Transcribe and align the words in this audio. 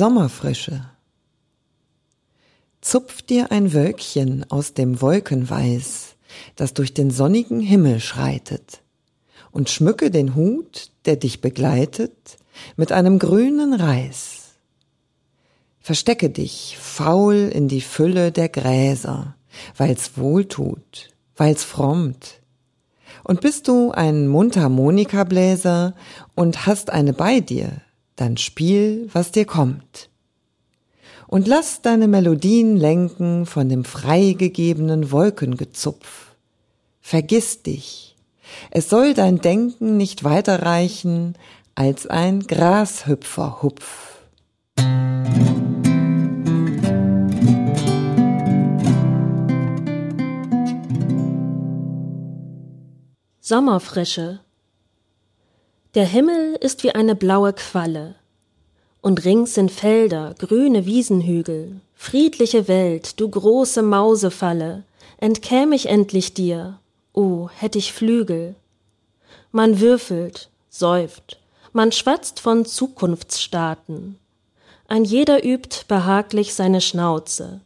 Sommerfrische. 0.00 0.86
Zupf 2.80 3.20
dir 3.20 3.52
ein 3.52 3.74
Wölkchen 3.74 4.50
aus 4.50 4.72
dem 4.72 5.02
Wolkenweiß, 5.02 6.16
das 6.56 6.72
durch 6.72 6.94
den 6.94 7.10
sonnigen 7.10 7.60
Himmel 7.60 8.00
schreitet, 8.00 8.80
und 9.50 9.68
schmücke 9.68 10.10
den 10.10 10.34
Hut, 10.34 10.90
der 11.04 11.16
dich 11.16 11.42
begleitet, 11.42 12.38
mit 12.76 12.92
einem 12.92 13.18
grünen 13.18 13.74
Reis. 13.74 14.54
Verstecke 15.80 16.30
dich 16.30 16.78
faul 16.80 17.50
in 17.52 17.68
die 17.68 17.82
Fülle 17.82 18.32
der 18.32 18.48
Gräser, 18.48 19.36
weil's 19.76 20.16
wohltut, 20.16 21.10
weil's 21.36 21.62
frommt. 21.62 22.40
Und 23.22 23.42
bist 23.42 23.68
du 23.68 23.90
ein 23.90 24.28
Mundharmonikabläser 24.28 25.94
und 26.34 26.64
hast 26.64 26.88
eine 26.88 27.12
bei 27.12 27.40
dir, 27.40 27.82
dann 28.20 28.36
spiel, 28.36 29.08
was 29.12 29.32
dir 29.32 29.44
kommt. 29.44 30.10
Und 31.26 31.46
lass 31.46 31.80
deine 31.80 32.08
Melodien 32.08 32.76
lenken 32.76 33.46
von 33.46 33.68
dem 33.68 33.84
freigegebenen 33.84 35.10
Wolkengezupf. 35.10 36.34
Vergiss 37.00 37.62
dich. 37.62 38.16
Es 38.70 38.88
soll 38.88 39.14
dein 39.14 39.40
Denken 39.40 39.96
nicht 39.96 40.24
weiterreichen 40.24 41.34
als 41.74 42.06
ein 42.06 42.40
Grashüpferhupf. 42.40 44.18
Sommerfrische 53.40 54.40
der 55.96 56.06
Himmel 56.06 56.54
ist 56.60 56.84
wie 56.84 56.92
eine 56.92 57.16
blaue 57.16 57.52
Qualle, 57.52 58.14
und 59.00 59.24
rings 59.24 59.54
sind 59.54 59.72
Felder, 59.72 60.34
grüne 60.38 60.86
Wiesenhügel, 60.86 61.80
friedliche 61.96 62.68
Welt, 62.68 63.18
du 63.18 63.28
große 63.28 63.82
Mausefalle, 63.82 64.84
entkäm 65.18 65.72
ich 65.72 65.86
endlich 65.86 66.32
dir, 66.32 66.78
oh, 67.12 67.48
hätt 67.48 67.74
ich 67.74 67.92
Flügel. 67.92 68.54
Man 69.50 69.80
würfelt, 69.80 70.48
säuft, 70.68 71.40
man 71.72 71.90
schwatzt 71.90 72.38
von 72.38 72.64
Zukunftsstaaten, 72.64 74.16
ein 74.86 75.04
jeder 75.04 75.44
übt 75.44 75.86
behaglich 75.88 76.54
seine 76.54 76.80
Schnauze. 76.80 77.62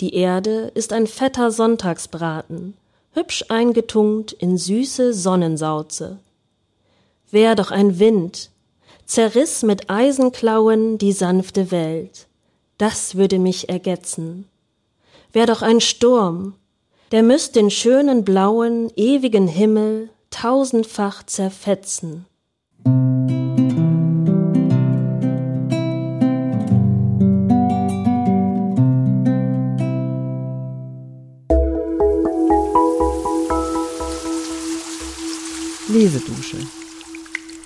Die 0.00 0.14
Erde 0.14 0.72
ist 0.74 0.92
ein 0.92 1.06
fetter 1.06 1.52
Sonntagsbraten, 1.52 2.76
hübsch 3.12 3.44
eingetunkt 3.48 4.32
in 4.32 4.58
süße 4.58 5.14
Sonnensauze 5.14 6.18
wär 7.34 7.56
doch 7.56 7.72
ein 7.72 7.98
Wind, 7.98 8.50
zerriss 9.06 9.64
mit 9.64 9.90
Eisenklauen 9.90 10.98
die 10.98 11.10
sanfte 11.10 11.72
Welt, 11.72 12.28
das 12.78 13.16
würde 13.16 13.40
mich 13.40 13.68
ergetzen. 13.68 14.48
Wär 15.32 15.46
doch 15.46 15.60
ein 15.60 15.80
Sturm, 15.80 16.54
der 17.10 17.24
müsst 17.24 17.56
den 17.56 17.70
schönen 17.70 18.24
blauen, 18.24 18.90
ewigen 18.94 19.48
Himmel 19.48 20.10
tausendfach 20.30 21.24
zerfetzen. 21.26 22.24
Lesedusche 35.88 36.58